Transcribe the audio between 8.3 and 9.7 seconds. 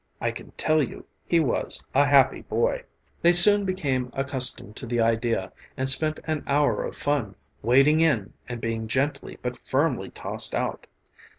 and being gently but